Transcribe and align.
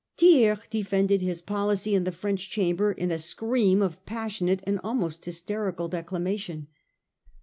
Thiers 0.17 0.57
defended 0.71 1.21
his 1.21 1.43
policy 1.43 1.93
in 1.93 2.05
the 2.05 2.11
French 2.11 2.49
Chamber 2.49 2.91
in 2.91 3.11
a 3.11 3.19
scream 3.19 3.83
of 3.83 4.03
passionate 4.03 4.63
and 4.65 4.79
almost 4.83 5.23
hys 5.25 5.43
terical 5.43 5.87
declamation. 5.87 6.69